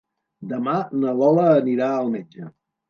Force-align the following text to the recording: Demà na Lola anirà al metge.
Demà 0.53 0.73
na 1.03 1.15
Lola 1.21 1.47
anirà 1.61 1.95
al 2.01 2.13
metge. 2.19 2.53